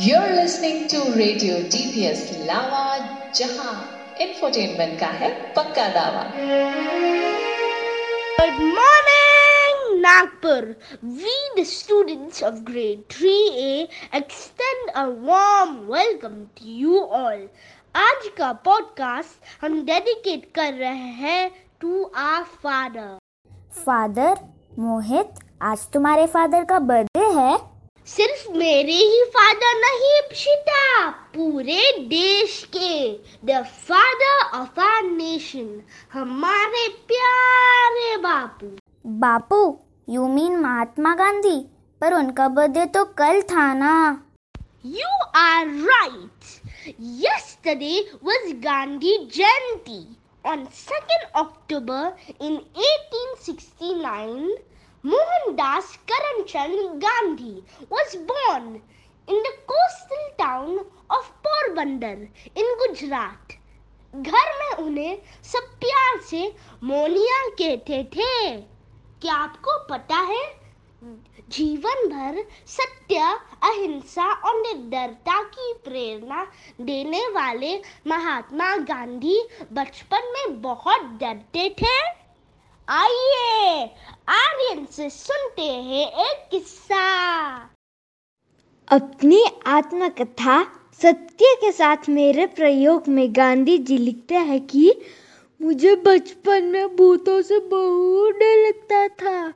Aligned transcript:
You're 0.00 0.34
listening 0.34 0.86
to 0.88 0.98
Radio 1.16 1.54
DPS 1.68 2.20
Lava, 2.46 2.84
जहाँ 3.34 3.72
इंफोटेनमेंट 4.20 4.98
का 5.00 5.06
है 5.06 5.30
पक्का 5.56 5.86
दावा। 5.94 6.22
Good 8.38 8.60
morning 8.76 10.00
Nagpur 10.00 10.68
we 11.04 11.34
the 11.58 11.64
students 11.68 12.42
of 12.42 12.54
grade 12.70 13.02
three 13.10 13.34
A 13.62 13.88
extend 14.14 14.90
a 14.90 15.04
warm 15.28 15.74
welcome 15.92 16.40
to 16.60 16.70
you 16.78 17.00
all 17.00 17.48
आज 17.94 18.28
का 18.38 18.52
पॉडकास्ट 18.68 19.64
हम 19.64 19.80
डेडिकेट 19.86 20.50
कर 20.54 20.72
रहे 20.74 21.12
हैं 21.20 21.50
to 21.80 22.02
our 22.28 22.42
father 22.62 23.18
father 23.84 24.40
Mohit 24.78 25.44
आज 25.62 25.86
तुम्हारे 25.92 26.26
फादर 26.38 26.64
का 26.64 26.78
बर्थडे 26.92 27.26
है। 27.40 27.52
सिर्फ़ 28.06 28.50
मेरे 28.58 28.92
ही 28.92 29.22
फादर 29.34 29.74
नहीं 29.80 30.20
पिता 30.30 31.08
पूरे 31.34 31.80
देश 32.08 32.62
के 32.76 32.96
the 33.46 33.62
father 33.88 34.58
of 34.58 34.80
our 34.80 35.02
nation 35.02 35.68
हमारे 36.12 36.88
प्यारे 37.12 38.16
बापू 38.22 38.70
बापू 39.20 39.60
यू 40.14 40.26
मीन 40.28 40.56
महात्मा 40.60 41.14
गांधी 41.14 41.58
पर 42.00 42.14
उनका 42.14 42.48
बर्थडे 42.58 42.86
तो 42.96 43.04
कल 43.22 43.40
था 43.52 43.72
ना 43.74 43.94
You 44.84 45.10
are 45.34 45.66
right. 45.88 46.46
Yesterday 47.18 47.98
was 48.20 48.46
Gandhi 48.64 49.12
Jayanti. 49.36 49.98
On 50.44 50.64
2nd 50.78 51.28
October 51.36 52.00
in 52.40 52.56
1869, 52.74 54.48
Mohandas 55.04 55.98
Karamchand 56.06 57.00
Gandhi 57.00 57.64
was 57.90 58.14
born 58.14 58.80
in 59.28 59.34
the 59.34 59.52
coastal 59.66 60.28
town 60.38 60.78
of 61.10 61.32
Porbandar 61.42 62.28
in 62.54 62.64
Gujarat. 62.78 63.58
घर 64.14 64.52
में 64.58 64.84
उन्हें 64.84 65.22
सब 65.42 65.64
प्यार 65.80 66.20
से 66.20 66.54
मोनिया 66.84 67.48
कहते 67.48 68.04
थे। 68.04 68.60
क्या 69.22 69.34
आपको 69.34 69.78
पता 69.90 70.16
है? 70.16 70.42
जीवन 71.48 72.08
भर 72.08 72.44
सत्य, 72.66 73.18
अहिंसा 73.62 74.32
और 74.32 74.60
निर्दरता 74.60 75.42
की 75.42 75.72
प्रेरणा 75.84 76.46
देने 76.80 77.28
वाले 77.28 77.76
महात्मा 78.06 78.76
गांधी 78.76 79.48
बचपन 79.72 80.32
में 80.32 80.62
बहुत 80.62 81.02
डरते 81.20 81.68
थे। 81.82 82.21
आइए 82.88 83.84
आर्यन 84.28 84.86
से 84.90 85.10
सुनते 85.10 85.62
हैं 85.62 86.06
एक 86.24 86.48
किस्सा। 86.50 87.04
अपनी 88.88 89.42
आत्मकथा 89.66 90.62
सत्य 91.02 91.54
के 91.60 91.72
साथ 91.72 92.08
मेरे 92.08 92.46
प्रयोग 92.46 93.08
में 93.08 93.32
गांधी 93.36 93.78
जी 93.78 93.98
लिखते 93.98 94.34
हैं 94.34 94.60
कि 94.66 94.92
मुझे 95.60 95.94
बचपन 95.96 96.64
में 96.64 96.96
भूतों 96.96 97.40
से 97.42 97.58
बहुत 97.58 98.34
डर 98.34 98.66
लगता 98.66 99.08
था। 99.08 99.52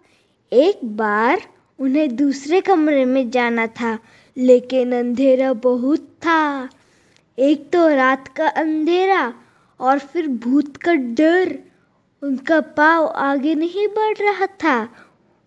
एक 0.53 0.85
बार 0.97 1.43
उन्हें 1.79 2.17
दूसरे 2.17 2.61
कमरे 2.61 3.05
में 3.05 3.31
जाना 3.31 3.67
था, 3.67 3.99
लेकिन 4.37 4.99
अंधेरा 4.99 5.53
बहुत 5.53 6.01
था। 6.01 6.69
एक 7.39 7.71
तो 7.73 7.89
रात 7.89 8.29
का 8.29 8.49
अंधेरा 8.49 9.33
और 9.81 9.99
फिर 9.99 10.29
भूत 10.29 10.77
का 10.77 10.95
डर। 10.95 11.59
उनका 12.27 12.61
पाव 12.61 13.07
आगे 13.07 13.55
नहीं 13.55 13.89
बढ़ 13.89 14.19
रहा 14.19 14.47
था। 14.47 14.89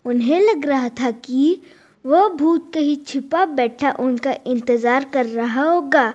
उन्हें 0.04 0.40
लग 0.40 0.66
रहा 0.66 0.88
था 0.88 1.10
कि 1.10 1.62
वह 2.06 2.28
भूत 2.28 2.70
कहीं 2.74 2.96
छिपा 3.06 3.44
बैठा 3.46 3.96
उनका 3.98 4.34
इंतज़ार 4.46 5.04
कर 5.04 5.26
रहा 5.26 5.62
होगा। 5.62 6.14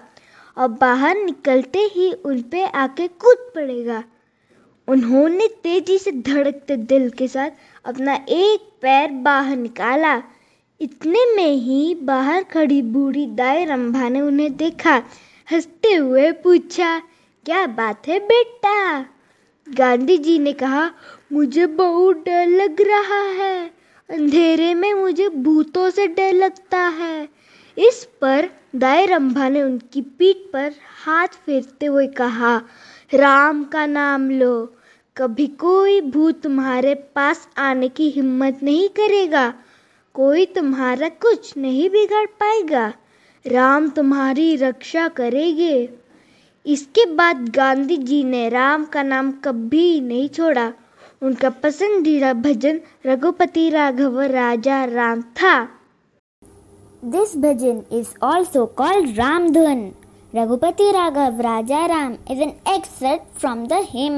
और 0.57 0.67
बाहर 0.67 1.15
निकलते 1.17 1.79
ही 1.79 2.11
उन 2.11 2.41
पे 2.41 2.65
आके 2.65 3.07
कूद 3.07 3.51
पड़ेगा। 3.55 4.03
उन्होंने 4.87 5.47
तेज़ी 5.47 5.97
से 5.97 6.11
धड़कते 6.11 6.77
दिल 6.77 7.09
के 7.09 7.27
साथ 7.27 7.49
अपना 7.85 8.13
एक 8.29 8.69
पैर 8.81 9.11
बाहर 9.11 9.55
निकाला। 9.55 10.23
इतने 10.81 11.25
में 11.35 11.51
ही 11.51 11.95
बाहर 11.95 12.43
खड़ी 12.43 12.81
बूढ़ी 12.81 13.25
दाई 13.27 13.65
रंभा 13.65 14.09
ने 14.09 14.21
उन्हें 14.21 14.55
देखा, 14.57 15.03
हँसते 15.51 15.93
हुए 15.93 16.31
पूछा, 16.31 16.99
क्या 17.45 17.67
बात 17.67 18.07
है 18.07 18.19
बेटा? 18.19 19.05
गांधी 19.69 20.17
जी 20.17 20.39
ने 20.39 20.53
कहा, 20.53 20.91
मुझे 21.33 21.65
बहुत 21.65 22.17
डर 22.17 22.47
लग 22.47 22.81
रहा 22.81 23.21
है। 23.21 23.71
अंधेरे 24.09 24.73
में 24.73 24.93
मुझे 24.93 25.29
भूतों 25.29 25.89
से 25.89 26.07
डर 26.07 26.33
लगता 26.33 26.79
है। 26.79 27.29
इस 27.77 28.07
पर 28.21 28.49
दाई 28.75 29.05
रंभा 29.05 29.49
ने 29.49 29.63
उनकी 29.63 30.01
पीठ 30.01 30.37
पर 30.53 30.73
हाथ 31.05 31.27
फेरते 31.27 31.85
हुए 31.85 32.07
कहा, 32.07 32.61
राम 33.13 33.63
का 33.63 33.85
नाम 33.85 34.29
लो। 34.29 34.75
कभी 35.17 35.47
कोई 35.47 36.01
भूत 36.01 36.41
तुम्हारे 36.41 36.95
पास 36.95 37.49
आने 37.57 37.89
की 37.89 38.09
हिम्मत 38.09 38.59
नहीं 38.63 38.89
करेगा। 38.89 39.53
कोई 40.13 40.45
तुम्हारा 40.45 41.09
कुछ 41.09 41.57
नहीं 41.57 41.89
बिगाड़ 41.89 42.25
पाएगा। 42.25 42.93
राम 43.47 43.89
तुम्हारी 43.89 44.55
रक्षा 44.55 45.07
करेंगे। 45.07 45.89
इसके 46.65 47.05
बाद 47.15 47.49
गांधी 47.49 47.97
जी 47.97 48.23
ने 48.23 48.47
राम 48.49 48.85
का 48.85 49.03
नाम 49.03 49.31
कभी 49.43 49.99
नहीं 50.01 50.29
छोड़ा। 50.29 50.71
उनका 51.21 51.49
पसंदीदा 51.63 52.33
भजन 52.33 52.79
रघुपति 53.05 53.69
राघव 53.69 54.19
राजा 54.21 54.83
राम 54.85 55.21
था। 55.21 55.53
This 57.03 57.35
bhajan 57.37 57.83
is 57.91 58.13
also 58.23 58.65
called 58.77 59.17
Ram 59.17 59.49
Dhun. 59.49 59.91
Raghupati 60.33 60.91
Raghav 60.91 61.41
Raja 61.41 61.85
Ram 61.85 62.13
is 62.31 62.41
an 62.41 62.53
excerpt 62.67 63.39
from 63.39 63.65
the 63.67 63.85
hymn 63.89 64.15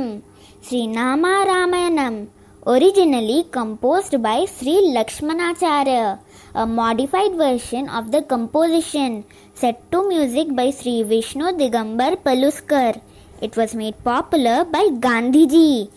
Shri 0.69 0.85
Nama 0.87 1.43
Ramayanam 1.43 2.25
originally 2.65 3.45
composed 3.51 4.21
by 4.21 4.45
Sri 4.45 4.93
Lakshmanacharya, 4.95 6.19
a 6.55 6.65
modified 6.65 7.35
version 7.35 7.89
of 7.89 8.11
the 8.11 8.21
composition 8.21 9.25
set 9.53 9.91
to 9.91 10.07
music 10.07 10.55
by 10.55 10.71
Sri 10.71 11.03
Vishnu 11.03 11.51
Digambar 11.57 12.17
Paluskar. 12.23 13.01
It 13.41 13.55
was 13.55 13.75
made 13.75 14.03
popular 14.03 14.65
by 14.65 14.89
Gandhi 14.99 15.47
ji. 15.47 15.89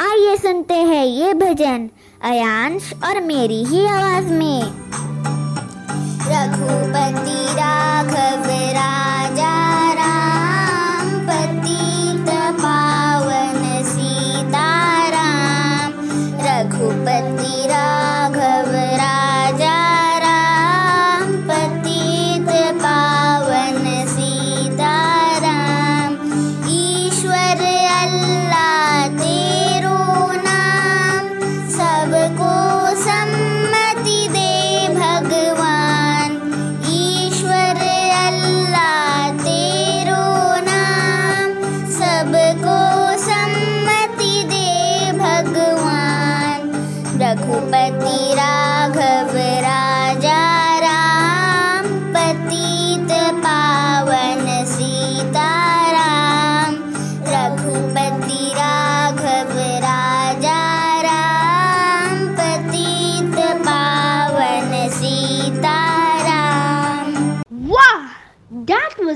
आइए 0.00 0.36
सुनते 0.36 0.74
हैं 0.74 1.04
ये 1.04 1.32
भजन 1.34 1.88
अयांश 2.24 2.92
और 3.04 3.20
मेरी 3.20 3.62
ही 3.64 3.84
आवाज़ 3.86 4.32
में 4.32 4.62
रघुपति 6.30 7.40
राघव 7.58 8.46
राजा 8.76 9.07
Raghupati 17.06 17.97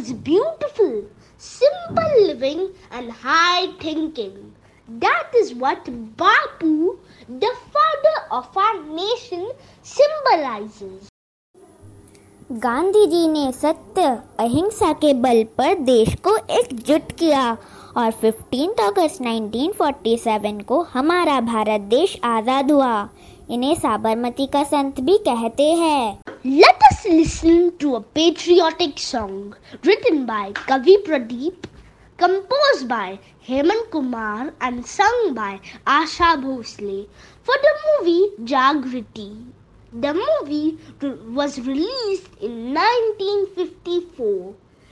was 0.03 0.13
beautiful. 0.15 1.05
Simple 1.39 2.15
living 2.27 2.71
and 2.91 3.11
high 3.13 3.67
thinking. 3.81 4.53
That 4.89 5.31
is 5.35 5.55
what 5.55 5.85
Bapu, 6.17 6.99
the 7.29 7.53
father 7.73 8.17
of 8.33 8.57
our 8.57 8.83
nation, 9.01 9.49
symbolizes. 9.85 11.09
Gandhi 12.63 13.05
ji 13.07 13.27
ने 13.29 13.51
सत्य 13.53 14.03
अहिंसा 14.41 14.93
के 15.03 15.13
बल 15.21 15.43
पर 15.59 15.75
देश 15.85 16.15
को 16.25 16.37
एकजुट 16.57 17.13
किया 17.19 17.45
और 17.97 18.11
15 18.23 18.81
अगस्त 18.87 19.21
1947 19.23 20.63
को 20.69 20.81
हमारा 20.93 21.41
भारत 21.47 21.81
देश 21.95 22.19
आज़ाद 22.25 22.71
हुआ 22.73 22.93
इन्हें 23.53 23.75
साबरमती 23.75 24.47
का 24.47 24.63
संत 24.65 25.01
भी 25.01 25.17
कहते 25.29 25.71
हैं 25.75 26.21
let 26.47 26.85
us 26.91 27.07
listen 27.07 27.69
to 27.81 27.93
a 27.93 27.99
patriotic 28.15 28.99
song 28.99 29.55
written 29.87 30.25
by 30.27 30.53
Kavi 30.69 30.97
Pradeep 31.07 31.67
composed 32.19 32.83
by 32.89 33.19
Hemant 33.49 33.89
Kumar 33.93 34.53
and 34.63 34.85
sung 34.91 35.31
by 35.37 35.59
Asha 35.97 36.35
Bhosle 36.45 37.03
for 37.47 37.63
the 37.65 37.77
movie 37.87 38.21
Jagriti 38.47 39.31
The 39.95 40.15
movie 40.15 40.79
was 41.29 41.61
released 41.61 42.31
in 42.41 42.73
1954. 42.73 44.55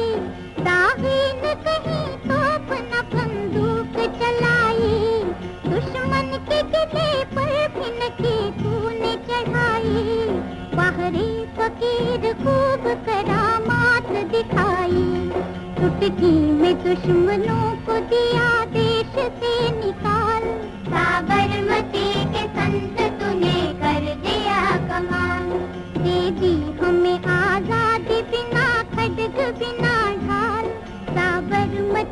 कहीं 1.66 2.16
तोप 2.18 2.68
न 2.72 3.02
बंदूक 3.14 3.94
चलाई। 4.20 5.24
दुश्मन 5.72 6.46
के 6.50 6.64
किले 6.64 7.24
पर 7.24 7.68
तूने 8.64 9.16
चढ़ाई। 9.16 10.26
बाहरी 10.76 11.46
फकीर 11.46 12.34
खूब 12.34 12.88
करामात 13.06 14.10
दिखाई। 14.10 15.32
चुटकी 15.80 16.52
में 16.52 16.76
दुश्मनों 16.84 17.72
को 17.86 18.00
दिया 18.00 18.66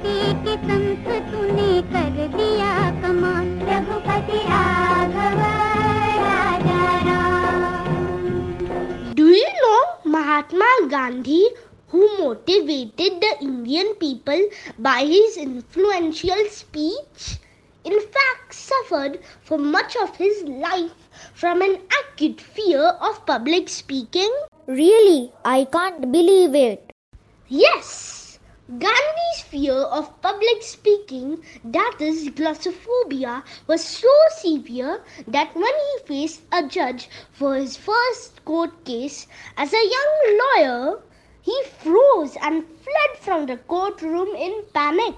के 0.09 0.57
संत 0.67 1.07
तूने 1.31 1.81
कर 1.93 2.17
दिया 2.37 2.73
कमाल 3.03 3.49
Raghupati 3.69 4.39
Raghav 4.49 5.39
Raja 5.41 7.01
Ram 7.09 9.13
Do 9.15 9.27
you 9.29 9.49
know 9.61 9.81
Mahatma 10.15 10.71
Gandhi, 10.89 11.43
who 11.89 12.09
motivated 12.19 13.21
the 13.21 13.33
Indian 13.43 13.95
people 13.97 14.43
by 14.79 15.05
his 15.05 15.37
influential 15.37 16.45
speech, 16.51 17.39
in 17.85 18.01
fact 18.01 18.55
suffered 18.55 19.21
for 19.43 19.59
much 19.59 19.97
of 19.97 20.17
his 20.17 20.43
life 20.43 21.09
from 21.35 21.61
an 21.63 21.79
acute 22.01 22.41
fear 22.41 22.83
of 23.11 23.25
public 23.27 23.69
speaking? 23.69 24.33
Really, 24.67 25.33
I 25.45 25.65
can't 25.65 26.11
believe 26.11 26.55
it. 26.55 26.91
Yes, 27.49 28.18
Gandhi's 28.69 29.43
fear 29.43 29.75
of 29.75 30.23
public 30.23 30.63
speaking, 30.63 31.45
that 31.65 31.97
is 32.01 32.31
glossophobia, 32.31 33.43
was 33.67 33.85
so 33.85 34.09
severe 34.39 35.03
that 35.29 35.55
when 35.55 35.65
he 35.65 36.07
faced 36.07 36.41
a 36.51 36.67
judge 36.67 37.09
for 37.31 37.57
his 37.57 37.77
first 37.77 38.43
court 38.45 38.85
case 38.85 39.27
as 39.59 39.73
a 39.75 39.91
young 39.97 40.39
lawyer, 40.41 41.03
he 41.43 41.63
froze 41.79 42.37
and 42.41 42.65
fled 42.65 43.19
from 43.21 43.45
the 43.47 43.59
courtroom 43.59 44.35
in 44.35 44.63
panic. 44.73 45.15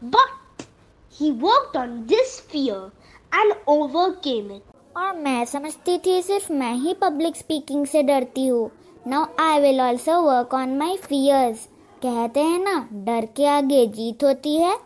But 0.00 0.66
he 1.08 1.32
worked 1.32 1.74
on 1.76 2.06
this 2.06 2.38
fear 2.38 2.92
and 3.32 3.54
overcame 3.66 4.50
it. 4.52 4.62
और 4.96 5.16
मैं 5.16 5.44
समझती 5.46 5.98
थी 6.06 6.20
सिर्फ 6.22 6.50
मैं 6.50 6.72
ही 6.74 6.94
public 7.00 7.36
speaking 7.36 7.86
से 7.86 8.02
डरती 8.02 8.46
हूँ 8.46 8.70
now 9.06 9.26
I 9.40 9.60
will 9.60 9.80
also 9.80 10.20
work 10.22 10.54
on 10.54 10.76
my 10.78 10.96
fears 11.08 11.68
कहते 12.02 12.40
हैं 12.40 12.58
ना 12.64 12.76
डर 13.06 13.26
के 13.36 13.46
आगे 13.46 13.86
जीत 13.98 14.24
होती 14.24 14.56
है 14.56 14.78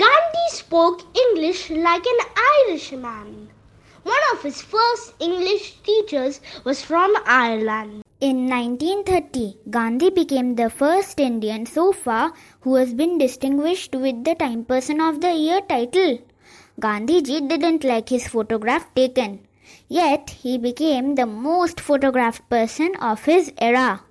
Gandhi 0.00 0.44
spoke 0.50 1.00
English 1.20 1.68
like 1.70 2.04
an 2.06 2.20
Irishman. 2.40 3.48
One 4.04 4.26
of 4.32 4.42
his 4.42 4.62
first 4.62 5.14
English 5.18 5.64
teachers 5.82 6.40
was 6.64 6.82
from 6.82 7.16
Ireland. 7.26 8.02
In 8.20 8.46
1930, 8.48 9.56
Gandhi 9.70 10.10
became 10.10 10.54
the 10.54 10.70
first 10.70 11.18
Indian 11.18 11.66
so 11.66 11.90
far 11.90 12.32
who 12.60 12.76
has 12.76 12.94
been 12.94 13.18
distinguished 13.18 13.96
with 13.96 14.22
the 14.22 14.36
Time 14.36 14.64
Person 14.64 15.00
of 15.00 15.20
the 15.20 15.34
Year 15.34 15.60
title. 15.62 16.18
Gandhi 16.78 17.20
ji 17.22 17.40
didn't 17.40 17.82
like 17.82 18.08
his 18.08 18.28
photograph 18.28 18.86
taken, 18.94 19.40
yet 19.88 20.30
he 20.30 20.56
became 20.58 21.16
the 21.16 21.26
most 21.26 21.80
photographed 21.80 22.48
person 22.48 22.94
of 23.00 23.24
his 23.24 23.52
era. 23.60 24.02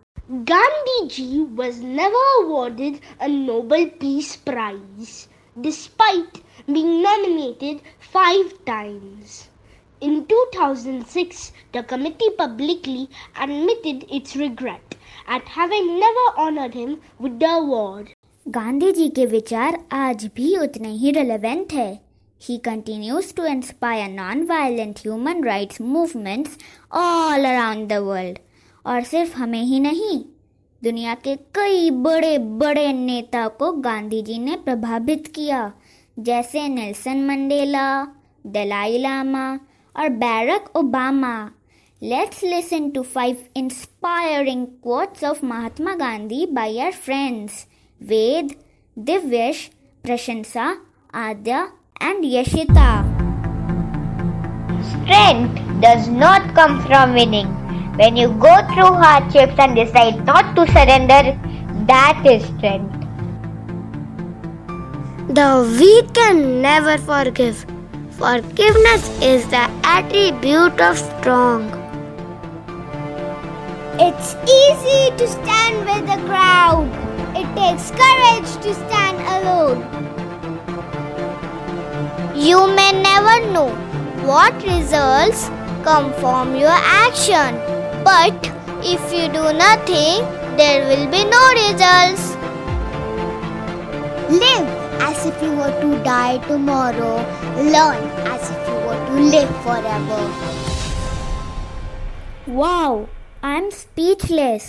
Gandhi 0.45 1.07
ji 1.07 1.41
was 1.41 1.81
never 1.81 2.23
awarded 2.41 3.01
a 3.19 3.27
Nobel 3.27 3.87
Peace 3.99 4.35
Prize, 4.37 5.27
despite 5.59 6.41
being 6.65 7.01
nominated 7.01 7.81
five 7.99 8.53
times. 8.65 9.49
In 9.99 10.25
2006, 10.25 11.51
the 11.73 11.83
committee 11.83 12.29
publicly 12.37 13.09
admitted 13.35 14.05
its 14.09 14.35
regret 14.35 14.95
at 15.27 15.47
having 15.49 15.99
never 15.99 16.25
honored 16.37 16.73
him 16.73 17.01
with 17.19 17.39
the 17.39 17.51
award. 17.57 18.13
Gandhi 18.47 18.91
ji 18.91 19.09
के 19.09 19.25
विचार 19.25 19.77
आज 19.93 20.25
भी 20.35 20.55
उतने 20.57 20.91
ही 20.97 21.11
relevant 21.11 21.73
है 21.73 21.99
He 22.41 22.57
continues 22.59 23.27
to 23.33 23.43
inspire 23.45 24.07
non-violent 24.09 25.03
human 25.05 25.43
rights 25.43 25.79
movements 25.79 26.57
all 26.91 27.45
around 27.51 27.89
the 27.89 27.99
world. 28.03 28.39
और 28.86 29.02
सिर्फ़ 29.02 29.36
हमें 29.36 29.62
ही 29.62 29.80
नहीं, 29.80 30.18
दुनिया 30.82 31.14
के 31.14 31.34
कई 31.54 31.90
बड़े 31.90 32.38
बड़े 32.38 32.92
नेता 32.92 33.46
को 33.48 33.72
गांधी 33.72 34.22
जी 34.22 34.38
ने 34.38 34.56
प्रभावित 34.56 35.26
किया, 35.34 35.72
जैसे 36.18 36.68
नेल्सन 36.68 37.24
मंडेला, 37.26 38.04
दलाई 38.46 38.98
लामा 38.98 39.48
और 39.96 40.08
Barack 40.08 40.76
Obama 40.76 41.50
let's 42.02 42.42
listen 42.44 42.88
to 42.90 43.02
five 43.02 43.36
inspiring 43.56 44.66
quotes 44.86 45.24
of 45.24 45.44
Mahatma 45.46 45.94
Gandhi 45.94 46.46
by 46.46 46.68
our 46.76 46.92
friends 46.92 47.66
Ved 48.00 48.54
Divyash 48.96 49.70
Prashansa 50.04 50.74
Aadya 51.14 51.66
and 52.02 52.24
Yashita 52.24 52.88
Strength 54.88 55.60
does 55.80 56.08
not 56.08 56.54
come 56.54 56.80
from 56.82 57.14
winning. 57.14 57.65
When 57.98 58.16
you 58.16 58.28
go 58.28 58.54
through 58.74 58.92
hardships 59.02 59.58
and 59.58 59.74
decide 59.74 60.24
not 60.26 60.54
to 60.56 60.66
surrender, 60.72 61.38
that 61.86 62.22
is 62.26 62.44
strength. 62.44 62.92
The 65.28 65.76
weak 65.78 66.12
can 66.14 66.60
never 66.60 66.98
forgive. 66.98 67.64
Forgiveness 68.10 69.08
is 69.22 69.46
the 69.48 69.68
attribute 69.82 70.80
of 70.80 70.98
strong. 70.98 71.64
It's 73.98 74.34
easy 74.44 75.16
to 75.16 75.26
stand 75.26 75.86
with 75.86 76.06
the 76.06 76.18
crowd. 76.26 76.88
It 77.34 77.48
takes 77.56 77.90
courage 77.90 78.50
to 78.64 78.74
stand 78.74 79.18
alone. 79.36 79.80
You 82.36 82.66
may 82.74 82.92
never 82.92 83.50
know 83.52 83.70
what 84.26 84.54
results 84.62 85.48
come 85.82 86.12
from 86.14 86.56
your 86.56 86.78
action, 87.06 87.56
but 88.06 88.48
if 88.86 89.12
you 89.12 89.26
do 89.36 89.44
nothing, 89.52 90.26
there 90.56 90.82
will 90.88 91.06
be 91.10 91.22
no 91.26 91.42
results. 91.58 92.26
Live 94.42 94.68
as 95.02 95.26
if 95.26 95.42
you 95.42 95.50
were 95.56 95.74
to 95.80 95.90
die 96.04 96.38
tomorrow. 96.46 97.16
Learn 97.74 98.04
as 98.34 98.50
if 98.50 98.68
you 98.68 98.76
were 98.86 99.00
to 99.08 99.16
live 99.34 99.52
forever. 99.66 100.20
I 103.44 103.56
am 103.56 103.68
speechless 103.70 104.68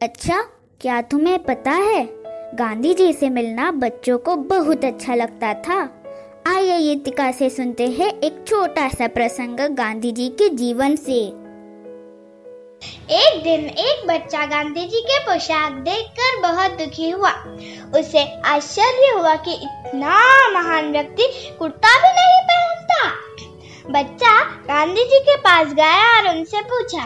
अच्छा 0.00 0.40
क्या 0.80 1.00
तुम्हें 1.10 1.38
पता 1.44 1.72
है 1.72 2.04
गांधी 2.54 2.92
जी 2.94 3.12
से 3.12 3.28
मिलना 3.30 3.70
बच्चों 3.84 4.18
को 4.26 4.36
बहुत 4.52 4.84
अच्छा 4.84 5.14
लगता 5.14 5.52
था 5.68 5.80
आइए 6.46 6.76
ये 6.78 6.94
टिका 7.04 7.30
से 7.38 7.50
सुनते 7.50 7.86
हैं 7.98 8.12
एक 8.28 8.44
छोटा 8.48 8.88
सा 8.88 9.06
प्रसंग 9.16 9.60
गांधी 9.78 10.12
जी 10.18 10.28
के 10.40 10.48
जीवन 10.56 10.96
से 11.06 11.18
एक 12.82 13.42
दिन 13.42 13.64
एक 13.80 14.06
बच्चा 14.06 14.44
गांधी 14.46 14.84
जी 14.86 15.00
के 15.00 15.18
पोशाक 15.18 15.72
देखकर 15.82 16.40
बहुत 16.42 16.70
दुखी 16.78 17.10
हुआ। 17.10 17.30
उसे 17.94 18.24
आश्चर्य 18.46 19.12
हुआ 19.14 19.34
कि 19.44 19.52
इतना 19.54 20.16
महान 20.52 20.90
व्यक्ति 20.92 21.26
कुर्ता 21.58 21.94
भी 21.98 22.08
नहीं 22.10 22.40
पहनता। 22.42 23.08
बच्चा 23.92 24.32
गांधी 24.64 25.04
जी 25.04 25.18
के 25.20 25.36
पास 25.36 25.72
गया 25.74 26.10
और 26.16 26.28
उनसे 26.30 26.60
पूछा, 26.62 27.02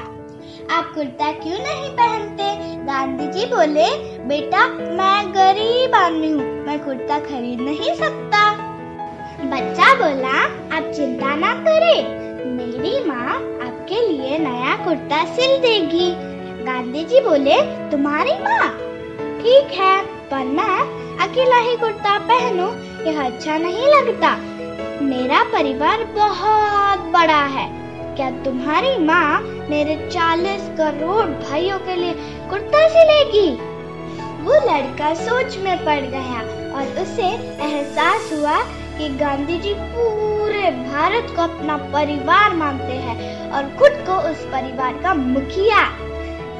आप 0.71 0.93
कुर्ता 0.95 1.31
क्यों 1.35 1.59
नहीं 1.59 1.91
पहनते? 1.93 2.49
गांधी 2.87 3.27
जी 3.29 3.47
बोले, 3.47 3.89
बेटा, 4.27 4.67
मैं 4.97 5.33
गरीब 5.35 5.95
आदमी 5.95 6.31
हूँ, 6.31 6.49
मैं 6.67 6.79
कुर्ता 6.85 7.19
खरीद 7.21 7.61
नहीं 7.61 7.95
सकता। 7.95 8.49
बच्चा 9.47 9.95
बोला, 9.95 10.37
आप 10.77 10.93
चिंता 10.93 11.35
ना 11.37 11.55
करें, 11.61 12.03
मेरी 12.57 13.05
माँ 13.05 13.39
आपके 13.91 14.09
लिए 14.09 14.39
नया 14.39 14.75
कुर्ता 14.85 15.25
सिल 15.25 15.57
देगी। 15.59 16.11
गांधी 16.65 17.05
जी 17.05 17.21
बोले, 17.21 17.57
तुम्हारी 17.91 18.33
माँ? 18.33 18.69
ठीक 19.39 19.73
है, 19.73 20.03
पर 20.03 20.45
मैं 20.45 20.77
अकेला 21.19 21.57
ही 21.57 21.77
कुर्ता 21.77 22.19
पहनूं, 22.19 22.69
यह 23.07 23.21
अच्छा 23.27 23.57
नहीं 23.59 23.87
लगता। 23.87 24.31
मेरा 25.03 25.43
परिवार 25.43 26.05
बहुत 26.05 27.11
बड़ा 27.11 27.43
है। 27.47 27.67
क्या 28.15 28.31
तुम्हारी 28.31 28.97
माँ 28.99 29.41
मेरे 29.71 29.97
चालीस 30.13 30.71
करोड़ 30.79 31.27
भाइयों 31.27 31.79
के 31.79 31.97
लिए 31.97 32.15
कुर्ता 32.51 32.89
सिलेगी? 32.89 33.51
वो 34.43 34.55
लड़का 34.55 35.15
सोच 35.15 35.59
में 35.59 35.77
पड़ 35.85 36.01
गया 36.01 36.41
और 36.77 37.03
उसे 37.03 37.29
एहसास 37.67 38.31
हुआ 38.33 38.59
कि 39.00 39.09
गांधी 39.09 39.59
जी 39.59 39.73
पूरे 39.75 40.71
भारत 40.71 41.33
को 41.37 41.42
अपना 41.42 41.76
परिवार 41.76 42.54
मानते 42.54 42.92
हैं 42.92 43.50
और 43.50 43.69
खुद 43.78 43.92
को 44.07 44.16
उस 44.30 44.42
परिवार 44.47 44.92
का 45.02 45.14
मुखिया। 45.14 45.85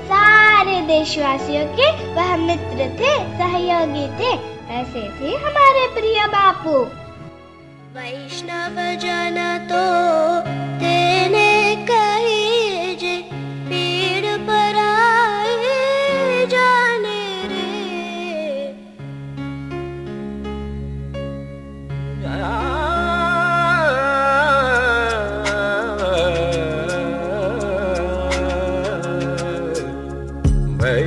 सारे 0.05 0.81
देशवासियों 0.81 1.67
के 1.77 1.91
वह 2.15 2.37
मित्र 2.37 2.89
थे, 3.01 3.13
सहयोगी 3.39 4.07
थे, 4.21 4.33
ऐसे 4.73 5.03
थे 5.21 5.37
हमारे 5.37 5.87
प्रिय 5.95 6.27
बापू। 6.27 6.79
वैष्णव 7.95 8.81
जन 8.97 9.37
तो 9.71 9.85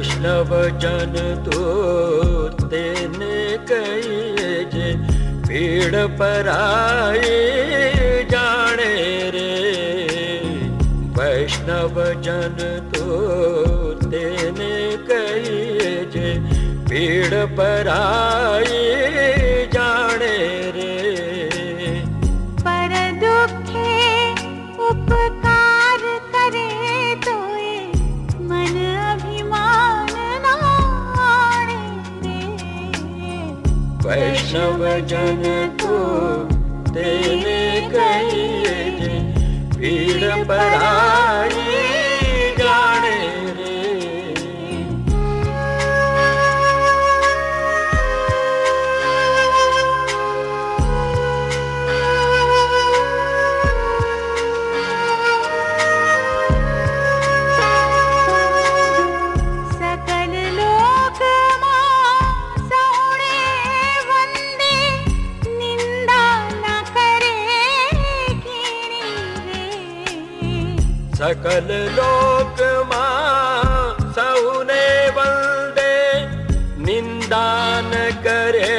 वैष्णव 0.04 0.50
जन 0.80 1.14
तो 1.44 1.60
तेने 2.68 3.38
कही 3.70 4.66
जे 4.74 4.90
पीड़ 5.48 5.96
पर 6.20 6.48
आए 6.50 7.38
जाने 8.32 8.96
रे। 9.36 9.54
वैष्णव 11.18 12.04
जन 12.20 12.58
तो 12.94 13.08
तेने 14.04 14.76
कही 15.08 15.64
जे 16.12 16.34
पीड़ 16.90 17.46
पर 17.56 17.88
वैष्णव 34.44 34.82
जन 35.08 35.44
को 35.82 35.98
तेने 36.92 37.62
कहिए 37.92 39.20
पीड़ 39.76 40.32
पर 40.48 41.63
सकल 71.18 71.68
लोक 71.96 72.62
मां 72.92 74.12
सौने 74.16 74.86
वंदे 75.18 75.94
निंदा 76.86 77.46
न 77.82 78.02
करे 78.26 78.72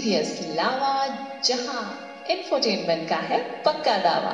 DPS 0.00 0.56
Lawa 0.56 1.12
जहाँ 1.44 1.80
infotainment 2.32 3.08
का 3.08 3.16
है 3.30 3.38
पक्का 3.64 3.96
दावा 4.04 4.30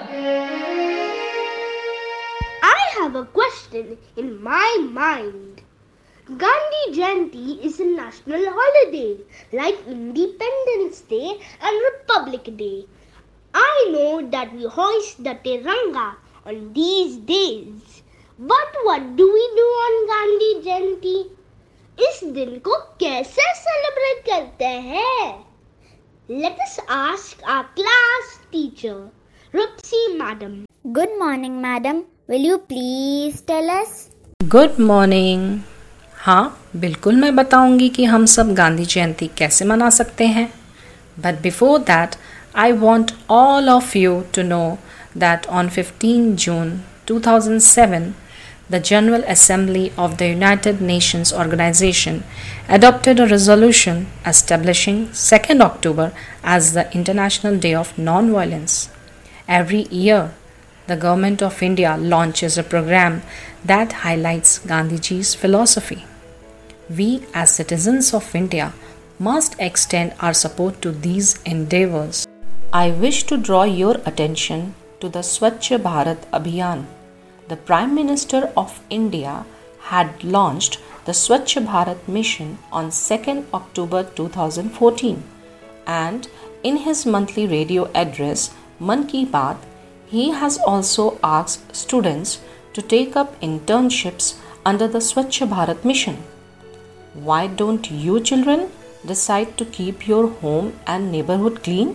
I 2.62 2.82
have 2.96 3.16
a 3.16 3.24
question 3.24 3.98
in 4.16 4.40
my 4.42 4.68
mind. 4.98 5.62
Gandhi 6.28 6.82
Jayanti 6.98 7.64
is 7.64 7.80
a 7.80 7.84
national 7.84 8.44
holiday 8.58 9.16
like 9.52 9.78
Independence 9.88 11.00
Day 11.00 11.40
and 11.60 11.82
Republic 11.90 12.56
Day. 12.56 12.86
I 13.54 13.88
know 13.90 14.22
that 14.30 14.54
we 14.54 14.66
hoist 14.66 15.24
the 15.24 15.34
Tiranga 15.34 16.14
on 16.44 16.72
these 16.74 17.16
days. 17.16 18.02
But 18.38 18.78
what 18.84 19.16
do 19.16 19.32
we 19.32 19.44
do 19.56 19.66
on 19.86 20.06
Gandhi 20.12 20.52
Jayanti? 20.68 21.18
इस 21.98 22.20
दिन 22.32 22.58
को 22.64 22.76
कैसे 23.00 23.42
celebrate 23.58 24.24
करते 24.26 24.64
हैं 24.64 25.45
Let 26.28 26.58
us 26.58 26.80
ask 26.88 27.40
our 27.46 27.66
class 27.76 28.38
teacher, 28.50 29.10
Rupsi 29.54 30.18
Madam. 30.18 30.64
Good 30.92 31.10
morning, 31.20 31.60
madam. 31.60 32.06
Will 32.26 32.40
you 32.42 32.58
please 32.58 33.40
tell 33.42 33.70
us? 33.70 33.92
Good 34.44 34.80
morning 34.80 35.60
हाँ 36.24 36.70
बिल्कुल 36.76 37.16
मैं 37.16 37.34
बताऊँगी 37.36 37.88
कि 37.88 38.04
हम 38.04 38.26
सब 38.26 38.52
गांधी 38.54 38.84
जयंती 38.84 39.30
कैसे 39.38 39.64
मना 39.64 39.90
सकते 39.98 40.26
हैं 40.36 40.48
but 41.18 41.40
before 41.42 41.78
that 41.92 42.16
I 42.64 42.72
want 42.82 43.12
all 43.30 43.68
of 43.70 43.96
you 43.98 44.20
to 44.34 44.42
know 44.42 44.62
that 45.16 45.46
on 45.60 45.68
15 45.78 46.34
June 46.44 46.76
2007 47.10 48.10
the 48.68 48.80
General 48.80 49.22
Assembly 49.28 49.92
of 49.96 50.18
the 50.18 50.28
United 50.28 50.80
Nations 50.80 51.32
Organization 51.32 52.24
adopted 52.68 53.20
a 53.20 53.26
resolution 53.26 54.08
establishing 54.26 55.06
2nd 55.08 55.60
October 55.60 56.12
as 56.42 56.72
the 56.72 56.92
International 56.92 57.56
Day 57.56 57.74
of 57.74 57.94
Nonviolence. 57.94 58.88
Every 59.46 59.82
year, 59.82 60.34
the 60.88 60.96
Government 60.96 61.42
of 61.42 61.62
India 61.62 61.96
launches 61.96 62.58
a 62.58 62.64
program 62.64 63.22
that 63.64 63.92
highlights 64.04 64.58
Gandhiji's 64.58 65.34
philosophy. 65.34 66.04
We, 66.90 67.22
as 67.34 67.54
citizens 67.54 68.12
of 68.14 68.34
India, 68.34 68.72
must 69.18 69.54
extend 69.60 70.14
our 70.20 70.34
support 70.34 70.82
to 70.82 70.90
these 70.90 71.40
endeavors. 71.44 72.26
I 72.72 72.90
wish 72.90 73.22
to 73.24 73.36
draw 73.36 73.62
your 73.62 73.96
attention 74.04 74.74
to 75.00 75.08
the 75.08 75.20
Swachh 75.20 75.70
Bharat 75.78 76.28
Abhiyan. 76.32 76.86
The 77.48 77.56
Prime 77.56 77.94
Minister 77.94 78.52
of 78.56 78.80
India 78.90 79.44
had 79.90 80.24
launched 80.24 80.80
the 81.04 81.12
Swachh 81.12 81.54
Bharat 81.66 82.08
mission 82.08 82.58
on 82.72 82.88
2nd 82.90 83.44
October 83.54 84.02
2014 84.02 85.22
And 85.86 86.26
in 86.64 86.78
his 86.78 87.06
monthly 87.06 87.46
radio 87.46 87.88
address, 87.94 88.50
Man 88.80 89.06
Ki 89.06 89.24
Baat, 89.24 89.58
he 90.06 90.30
has 90.30 90.58
also 90.58 91.20
asked 91.22 91.76
students 91.84 92.40
to 92.72 92.82
take 92.82 93.14
up 93.14 93.40
internships 93.40 94.34
under 94.64 94.88
the 94.88 94.98
Swachh 94.98 95.40
Bharat 95.54 95.84
mission. 95.84 96.16
Why 97.14 97.46
don't 97.46 97.88
you 97.92 98.18
children 98.18 98.70
decide 99.06 99.56
to 99.58 99.64
keep 99.64 100.08
your 100.08 100.28
home 100.42 100.72
and 100.84 101.12
neighborhood 101.12 101.62
clean? 101.62 101.94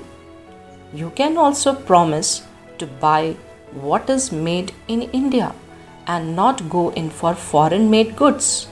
You 0.94 1.10
can 1.10 1.38
also 1.38 1.76
promise 1.76 2.44
to 2.78 2.88
buy 2.88 3.36
what 3.74 4.10
is 4.10 4.32
made 4.32 4.74
in 4.88 5.04
India 5.04 5.54
and 6.08 6.36
not 6.36 6.70
go 6.70 6.90
in 6.92 7.10
for 7.10 7.34
foreign 7.34 7.90
made 7.90 8.16
goods. 8.16 8.68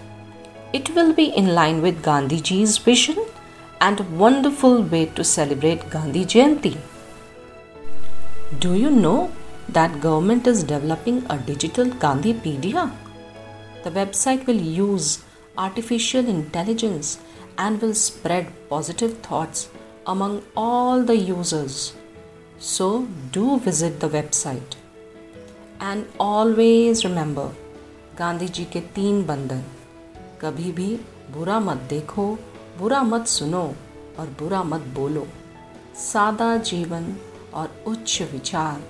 It 0.73 0.89
will 0.95 1.13
be 1.13 1.25
in 1.25 1.55
line 1.55 1.81
with 1.81 2.03
Gandhiji's 2.03 2.77
vision 2.77 3.17
and 3.81 3.99
a 3.99 4.03
wonderful 4.03 4.83
way 4.83 5.05
to 5.07 5.23
celebrate 5.23 5.89
Gandhi 5.89 6.25
Jayanti. 6.25 6.77
Do 8.59 8.73
you 8.73 8.89
know 8.89 9.31
that 9.69 10.01
government 10.01 10.47
is 10.47 10.63
developing 10.63 11.25
a 11.29 11.37
digital 11.37 11.85
Gandhipedia? 11.85 12.91
The 13.83 13.91
website 13.91 14.45
will 14.45 14.61
use 14.61 15.23
artificial 15.57 16.27
intelligence 16.27 17.19
and 17.57 17.81
will 17.81 17.93
spread 17.93 18.51
positive 18.69 19.19
thoughts 19.19 19.69
among 20.07 20.43
all 20.57 21.03
the 21.03 21.15
users. 21.15 21.93
So 22.57 23.07
do 23.31 23.59
visit 23.59 23.99
the 23.99 24.09
website. 24.09 24.78
And 25.81 26.05
always 26.21 27.05
remember 27.05 27.55
Gandhi 28.19 28.47
ji 28.47 28.63
के 28.73 28.79
तीन 28.95 29.25
बंधन 29.25 29.63
कभी 30.41 30.71
भी 30.71 30.87
बुरा 31.33 31.59
मत 31.59 31.85
देखो 31.89 32.27
बुरा 32.79 33.01
मत 33.03 33.27
सुनो 33.27 33.63
और 34.19 34.27
बुरा 34.39 34.63
मत 34.63 34.87
बोलो 34.95 35.27
सादा 36.01 36.55
जीवन 36.69 37.15
और 37.53 37.83
उच्च 37.87 38.21
विचार 38.31 38.81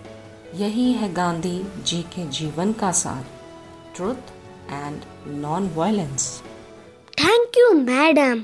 यही 0.55 0.91
है 0.93 1.12
गांधी 1.13 1.58
जी 1.86 2.01
के 2.15 2.27
जीवन 2.38 2.74
का 2.74 2.91
सार 3.01 3.25
truth 3.96 4.31
and 4.72 5.01
non 5.41 5.69
violence 5.75 6.29
thank 7.19 7.58
you 7.58 7.72
madam 7.74 8.43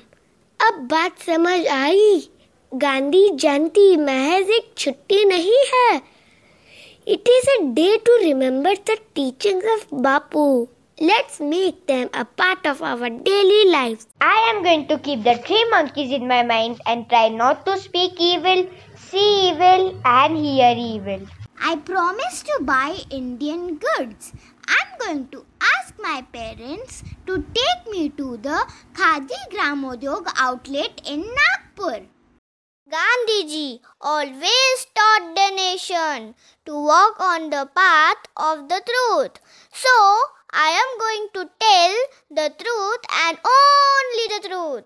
अब 0.60 0.88
बात 0.92 1.22
समझ 1.26 1.60
आई 1.68 2.20
गांधी 2.72 3.30
जयंती 3.32 3.96
महज 3.98 4.50
एक 4.50 4.74
छुट्टी 4.78 5.24
नहीं 5.26 5.64
है 5.74 6.02
It 7.08 7.28
is 7.30 7.48
a 7.56 7.72
day 7.76 8.00
to 8.00 8.14
remember 8.24 8.72
the 8.74 8.98
teachings 9.14 9.64
of 9.76 9.90
Bapu. 9.92 10.68
Let's 11.00 11.40
make 11.40 11.86
them 11.86 12.10
a 12.16 12.26
part 12.26 12.66
of 12.66 12.82
our 12.82 13.12
daily 13.12 13.70
lives. 13.70 14.08
I 14.20 14.52
am 14.52 14.64
going 14.64 14.88
to 14.88 14.98
keep 14.98 15.24
the 15.24 15.36
three 15.36 15.64
monkeys 15.70 16.12
in 16.12 16.28
my 16.28 16.42
mind 16.42 16.82
and 16.88 17.08
try 17.08 17.30
not 17.30 17.64
to 17.68 17.78
speak 17.78 18.14
evil, 18.20 18.68
see 18.96 19.50
evil, 19.50 20.02
and 20.04 20.36
hear 20.36 20.74
evil. 20.76 21.28
I 21.62 21.76
promise 21.76 22.42
to 22.42 22.58
buy 22.64 22.98
Indian 23.12 23.78
goods. 23.78 24.34
I'm 24.68 24.98
going 24.98 25.28
to 25.28 25.46
ask 25.62 25.94
my 26.00 26.24
parents 26.34 27.04
to 27.28 27.46
take 27.54 27.92
me 27.92 28.10
to 28.18 28.38
the 28.38 28.66
Khadi 28.94 29.42
Gramodyog 29.54 30.34
outlet 30.38 31.02
in 31.06 31.22
Nagpur. 31.22 32.08
Gandhiji 32.93 33.81
always 34.01 34.87
taught 34.97 35.35
the 35.37 35.55
nation 35.55 36.35
to 36.67 36.75
walk 36.75 37.21
on 37.21 37.49
the 37.51 37.69
path 37.73 38.17
of 38.37 38.69
the 38.69 38.81
truth. 38.85 39.39
So, 39.73 39.91
I 40.53 40.71
am 40.81 40.99
going 40.99 41.29
to 41.35 41.51
tell 41.61 41.95
the 42.31 42.53
truth 42.63 43.05
and 43.27 43.39
only 43.45 44.27
the 44.35 44.49
truth. 44.49 44.85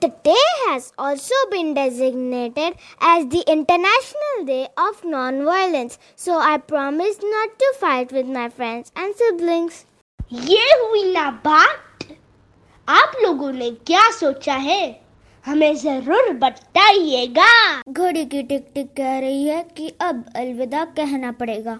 The 0.00 0.10
day 0.22 0.46
has 0.68 0.92
also 0.96 1.34
been 1.50 1.74
designated 1.74 2.76
as 3.00 3.26
the 3.26 3.42
International 3.48 4.44
Day 4.44 4.68
of 4.76 5.04
Non-Violence. 5.04 5.98
So 6.14 6.38
I 6.38 6.58
promise 6.58 7.18
not 7.20 7.58
to 7.58 7.74
fight 7.80 8.12
with 8.12 8.26
my 8.26 8.48
friends 8.48 8.92
and 8.94 9.14
siblings. 9.16 9.84
ये 10.32 10.66
हुई 10.82 11.02
ना 11.12 11.30
बात 11.44 12.04
आप 12.88 13.12
लोगों 13.22 13.52
ने 13.52 13.70
क्या 13.86 14.10
सोचा 14.18 14.54
है 14.68 14.84
हमें 15.45 15.75
ज़रूर 15.75 16.29
बताइएगा। 16.33 17.51
घोड़ी 17.89 18.25
की 18.25 18.41
टिक 18.43 18.67
टिक 18.73 18.87
कह 18.97 19.19
रही 19.19 19.43
है 19.43 19.63
कि 19.77 19.87
अब 20.01 20.23
अलविदा 20.35 20.83
कहना 20.97 21.31
पड़ेगा। 21.31 21.79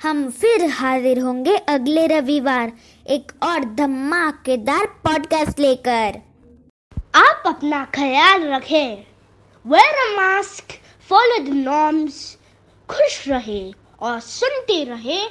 हम 0.00 0.28
फिर 0.30 0.64
हाजिर 0.70 1.18
होंगे 1.18 1.56
अगले 1.56 2.06
रविवार 2.06 2.72
एक 3.06 3.32
और 3.42 3.64
धमाकेदार 3.74 4.86
पॉडकास्ट 5.04 5.60
लेकर। 5.60 6.20
आप 7.16 7.42
अपना 7.46 7.84
ख्याल 7.94 8.48
रखें। 8.52 9.04
Wear 9.64 10.02
a 10.02 10.10
mask 10.16 10.78
follow 11.10 11.38
the 11.44 11.54
norms 11.56 12.36
खुश 12.88 13.24
रहे 13.28 13.62
और 14.00 14.20
सुनते 14.20 14.82
रहे 14.84 15.22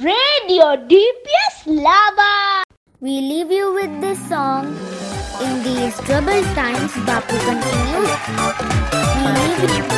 radio 0.00 0.74
DPS 0.86 1.64
Lava 1.68 2.62
We 3.02 3.12
leave 3.20 3.50
you 3.50 3.72
with 3.72 3.92
this 4.00 4.18
song. 4.28 4.66
In 5.41 5.63
these 5.63 5.95
troubled 6.01 6.45
times, 6.55 6.91
Bapu 7.07 7.35
continues. 7.45 8.11
We 9.15 9.23
leave 9.37 9.75
you. 9.77 9.95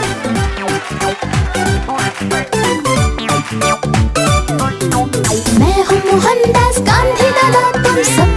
मैं 5.59 5.83
हूँ 5.89 5.99
मोहनदास 6.05 6.79
गांधी 6.89 7.29
दादा 7.37 7.71
तुम 7.83 8.01
सबको 8.03 8.30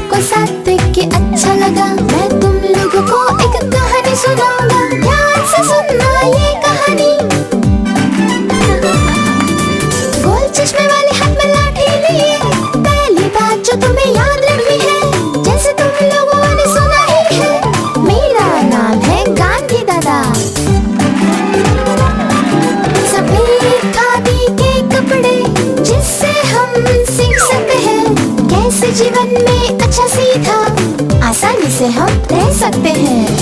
हम 31.88 32.08
रह 32.32 32.52
सकते 32.54 32.90
हैं। 32.90 33.35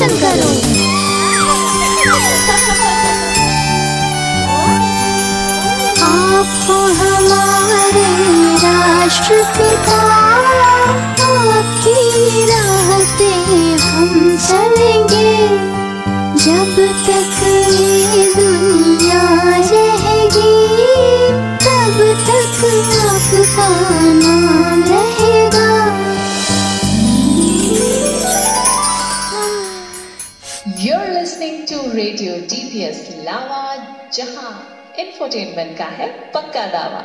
नाम 0.00 0.10
रोशन 0.10 0.20
करो। 0.20 0.50
आप 6.02 6.68
हमारे 7.00 8.06
राष्ट्रपिता, 8.64 10.00
आपकी 11.26 12.46
राहते 12.46 13.32
हम 13.82 14.36
चलेंगे। 14.48 15.34
जब 16.44 16.74
तक 17.06 17.36
ये 17.80 18.24
दुनिया 18.34 19.22
रहेगी, 19.70 20.56
तब 21.64 21.96
तक 22.26 22.64
आपका 23.00 23.99
Radio 32.80 33.24
लावा 33.24 33.76
जहाँ 34.12 34.64
इंफोटेनमेंट 34.98 35.76
का 35.76 35.86
है 35.86 36.08
पक्का 36.34 36.66
दावा। 36.66 37.02